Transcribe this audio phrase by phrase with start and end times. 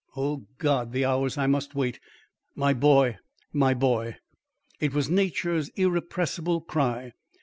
[0.17, 0.93] O God!
[0.93, 1.99] the hours I must wait;
[2.55, 3.19] my boy!
[3.53, 4.15] my boy!"
[4.79, 7.13] It was nature's irrepressible cry.